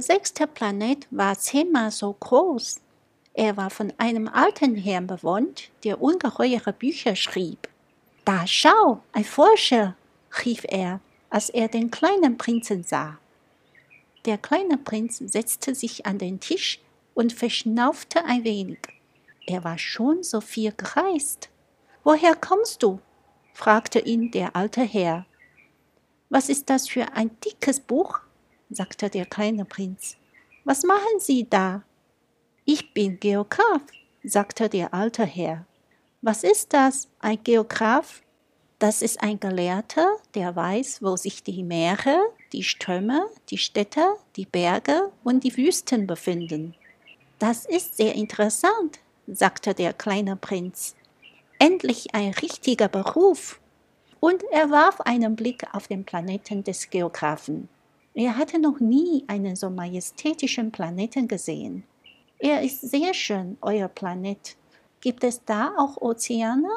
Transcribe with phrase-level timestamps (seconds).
[0.00, 2.80] Der sechste Planet war zehnmal so groß.
[3.34, 7.68] Er war von einem alten Herrn bewohnt, der ungeheure Bücher schrieb.
[8.24, 9.94] Da schau, ein Forscher,
[10.42, 13.18] rief er, als er den kleinen Prinzen sah.
[14.24, 16.80] Der kleine Prinz setzte sich an den Tisch
[17.12, 18.78] und verschnaufte ein wenig.
[19.46, 21.50] Er war schon so viel gereist.
[22.04, 23.00] Woher kommst du?
[23.52, 25.26] fragte ihn der alte Herr.
[26.30, 28.20] Was ist das für ein dickes Buch?
[28.70, 30.16] Sagte der kleine Prinz.
[30.64, 31.82] Was machen Sie da?
[32.64, 33.82] Ich bin Geograph,
[34.22, 35.66] sagte der alte Herr.
[36.22, 38.22] Was ist das, ein Geograph?
[38.78, 42.18] Das ist ein Gelehrter, der weiß, wo sich die Meere,
[42.52, 46.74] die Ströme, die Städte, die Berge und die Wüsten befinden.
[47.38, 50.94] Das ist sehr interessant, sagte der kleine Prinz.
[51.58, 53.60] Endlich ein richtiger Beruf.
[54.18, 57.68] Und er warf einen Blick auf den Planeten des Geographen.
[58.22, 61.84] Er hatte noch nie einen so majestätischen Planeten gesehen.
[62.38, 64.58] Er ist sehr schön, euer Planet.
[65.00, 66.68] Gibt es da auch Ozeane?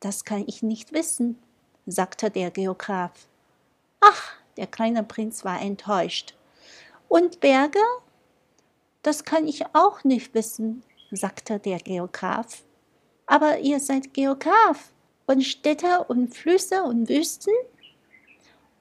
[0.00, 1.38] Das kann ich nicht wissen,
[1.86, 3.28] sagte der Geograph.
[4.00, 6.34] Ach, der kleine Prinz war enttäuscht.
[7.06, 7.78] Und Berge?
[9.02, 10.82] Das kann ich auch nicht wissen,
[11.12, 12.64] sagte der Geograph.
[13.26, 14.90] Aber ihr seid Geograph
[15.26, 17.54] und Städte und Flüsse und Wüsten?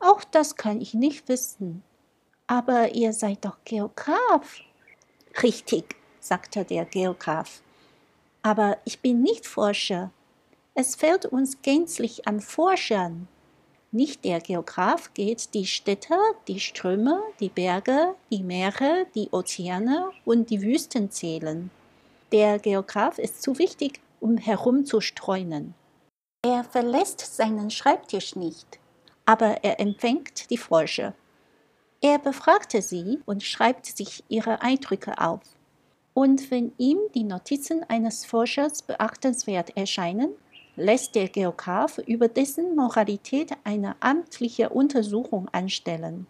[0.01, 1.83] Auch das kann ich nicht wissen.
[2.47, 4.59] Aber ihr seid doch Geograph.
[5.41, 7.61] Richtig, sagte der Geograph.
[8.41, 10.11] Aber ich bin nicht Forscher.
[10.73, 13.27] Es fehlt uns gänzlich an Forschern.
[13.91, 16.15] Nicht der Geograph geht die Städte,
[16.47, 21.69] die Ströme, die Berge, die Meere, die Ozeane und die Wüsten zählen.
[22.31, 25.73] Der Geograph ist zu wichtig, um herumzustreunen.
[26.43, 28.79] Er verlässt seinen Schreibtisch nicht,
[29.25, 31.13] aber er empfängt die Forscher.
[32.01, 35.41] Er befragte sie und schreibt sich ihre Eindrücke auf.
[36.13, 40.31] Und wenn ihm die Notizen eines Forschers beachtenswert erscheinen,
[40.75, 46.27] lässt der Geograph über dessen Moralität eine amtliche Untersuchung anstellen.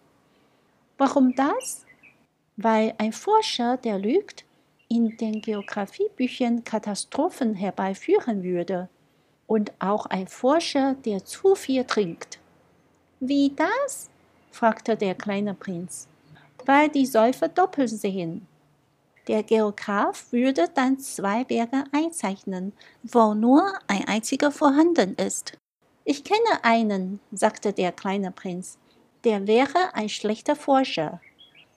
[0.98, 1.84] Warum das?
[2.56, 4.44] Weil ein Forscher, der lügt,
[4.88, 8.90] in den Geographiebüchern Katastrophen herbeiführen würde
[9.46, 12.41] und auch ein Forscher, der zu viel trinkt.
[13.24, 14.10] Wie das?
[14.50, 16.08] fragte der kleine Prinz.
[16.66, 18.48] Weil die Säufer doppelt sehen.
[19.28, 22.72] Der Geograph würde dann zwei Berge einzeichnen,
[23.04, 25.52] wo nur ein einziger vorhanden ist.
[26.04, 28.76] Ich kenne einen, sagte der kleine Prinz,
[29.22, 31.20] der wäre ein schlechter Forscher.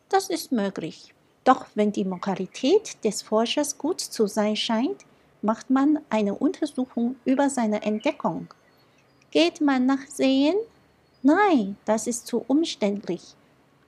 [0.09, 1.13] Das ist möglich.
[1.43, 5.05] Doch wenn die Moralität des Forschers gut zu sein scheint,
[5.43, 8.47] macht man eine Untersuchung über seine Entdeckung.
[9.29, 10.55] Geht man nach Seen?
[11.25, 13.35] Nein, das ist zu umständlich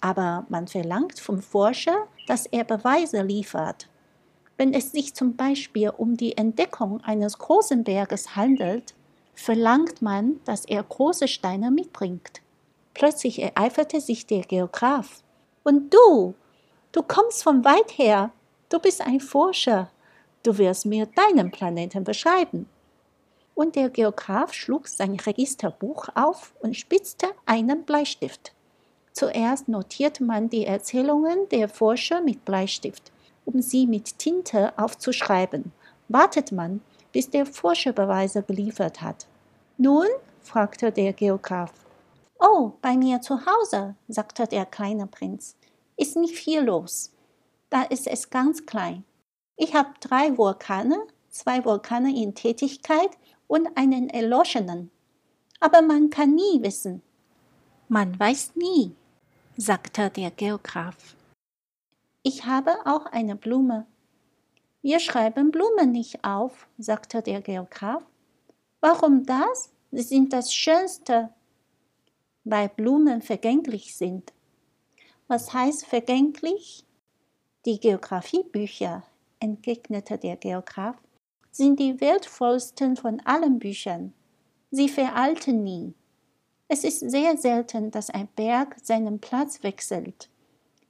[0.01, 3.87] aber man verlangt vom Forscher, dass er Beweise liefert.
[4.57, 8.93] Wenn es sich zum Beispiel um die Entdeckung eines großen Berges handelt,
[9.35, 12.41] verlangt man, dass er große Steine mitbringt.
[12.93, 15.23] Plötzlich ereiferte sich der Geograph.
[15.63, 16.33] Und du,
[16.91, 18.31] du kommst von weit her,
[18.69, 19.91] du bist ein Forscher,
[20.41, 22.67] du wirst mir deinen Planeten beschreiben.
[23.57, 28.53] Und der Geograph schlug sein Registerbuch auf und spitzte einen Bleistift.
[29.13, 33.11] Zuerst notiert man die Erzählungen der Forscher mit Bleistift,
[33.45, 35.71] um sie mit Tinte aufzuschreiben.
[36.07, 36.81] Wartet man,
[37.11, 39.25] bis der Forscher Beweise geliefert hat.
[39.79, 40.05] Nun?
[40.43, 41.73] fragte der Geograph.
[42.39, 45.55] Oh, bei mir zu Hause, sagte der kleine Prinz.
[45.95, 47.11] Ist nicht viel los.
[47.71, 49.03] Da ist es ganz klein.
[49.55, 53.17] Ich habe drei Vulkane, zwei Vulkane in Tätigkeit
[53.47, 54.91] und einen erloschenen.
[55.59, 57.01] Aber man kann nie wissen.
[57.89, 58.93] Man weiß nie,
[59.55, 61.15] sagte der Geograph.
[62.21, 63.87] Ich habe auch eine Blume.
[64.81, 68.03] Wir schreiben Blumen nicht auf, sagte der Geograph.
[68.81, 69.73] Warum das?
[69.91, 71.29] Sie sind das Schönste.
[72.43, 74.33] Weil Blumen vergänglich sind.
[75.27, 76.85] Was heißt vergänglich?
[77.65, 79.03] Die Geographiebücher,
[79.39, 80.97] entgegnete der Geograph,
[81.57, 84.13] sind die wertvollsten von allen Büchern.
[84.69, 85.95] Sie veralten nie.
[86.67, 90.29] Es ist sehr selten, dass ein Berg seinen Platz wechselt.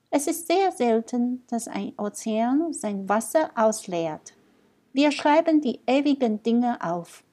[0.09, 4.33] Es ist sehr selten, dass ein Ozean sein Wasser ausleert.
[4.91, 7.23] Wir schreiben die ewigen Dinge auf.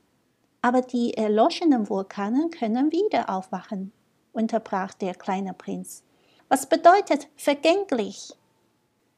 [0.62, 3.92] Aber die erloschenen Vulkane können wieder aufwachen,
[4.32, 6.04] unterbrach der kleine Prinz.
[6.48, 8.32] Was bedeutet vergänglich?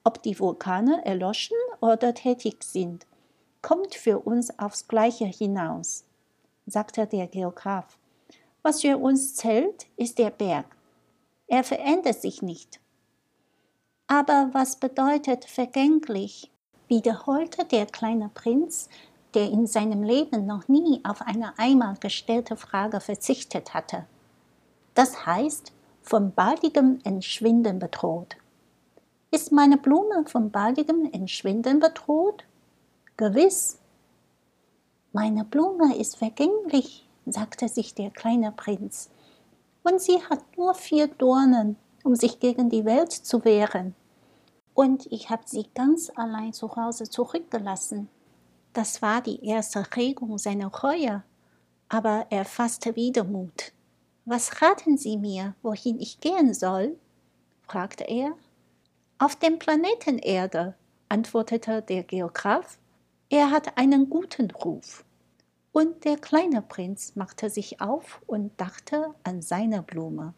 [0.05, 3.07] Ob die Vulkane erloschen oder tätig sind,
[3.67, 6.05] kommt für uns aufs Gleiche hinaus,
[6.67, 7.99] sagte der Geograph.
[8.63, 10.67] Was für uns zählt, ist der Berg.
[11.49, 12.79] Er verändert sich nicht.
[14.07, 16.53] Aber was bedeutet vergänglich?
[16.87, 18.89] wiederholte der kleine Prinz,
[19.35, 24.07] der in seinem Leben noch nie auf eine einmal gestellte Frage verzichtet hatte.
[24.95, 25.73] Das heißt,
[26.03, 28.37] vom baldigem Entschwinden bedroht.
[29.33, 32.45] Ist meine Blume vom baldigem Entschwinden bedroht?
[33.19, 33.79] Gewiss.
[35.15, 39.09] Meine Blume ist vergänglich, sagte sich der kleine Prinz,
[39.83, 43.95] und sie hat nur vier Dornen, um sich gegen die Welt zu wehren.
[44.75, 48.11] Und ich habe sie ganz allein zu Hause zurückgelassen.
[48.75, 51.23] Das war die erste Regung seiner Reue,
[51.89, 53.73] aber er fasste wieder Mut.
[54.27, 56.99] Was raten Sie mir, wohin ich gehen soll?
[57.63, 58.33] fragte er.
[59.19, 60.75] Auf dem Planeten Erde,
[61.09, 62.77] antwortete der Geograph.
[63.29, 65.05] Er hat einen guten Ruf.
[65.73, 70.33] Und der kleine Prinz machte sich auf und dachte an seine Blume.